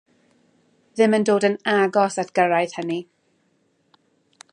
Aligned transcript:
Ddim 0.99 1.15
yn 1.17 1.27
dod 1.29 1.45
yn 1.49 1.57
agos 1.73 2.17
at 2.23 2.33
gyrraedd 2.39 2.73
hynny. 2.79 2.99